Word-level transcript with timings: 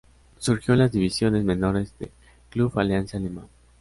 Surgió 0.39 0.73
en 0.73 0.79
las 0.79 0.91
divisiones 0.91 1.43
menores 1.43 1.93
del 1.99 2.09
club 2.49 2.73
Alianza 2.79 3.19
Lima. 3.19 3.45